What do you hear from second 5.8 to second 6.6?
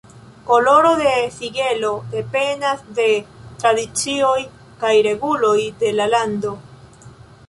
de la lando.